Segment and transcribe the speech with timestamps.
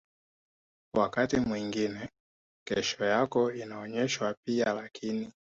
[0.93, 2.09] wakati mwingine
[2.67, 5.33] kesho yako inaonyeshwa pia Lakini